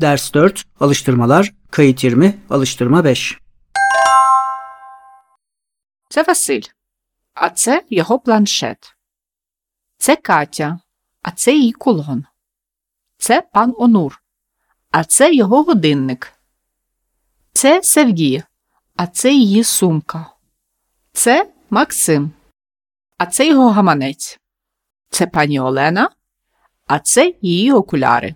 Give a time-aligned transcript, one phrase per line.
[0.00, 3.38] Ders 4, alıştırmalar, kayıt 20, alıştırma 5.
[6.10, 6.62] Це Василь.
[7.34, 8.96] А це його планшет.
[9.98, 10.78] Це Катя,
[11.22, 12.24] а це її кулон.
[13.18, 14.22] Це пан Онур,
[14.90, 16.32] а це його годинник.
[17.52, 18.42] Це Севгі,
[18.96, 20.26] а це її сумка.
[21.12, 22.30] Це Максим,
[23.18, 24.40] а це його гаманець.
[25.10, 26.10] Це пані Олена,
[26.86, 28.34] а це її окуляри.